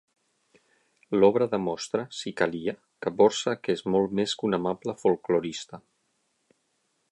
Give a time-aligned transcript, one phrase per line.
[1.19, 5.83] L'obra demostra, si calia, que Dvořák és molt més que un amable folklorista!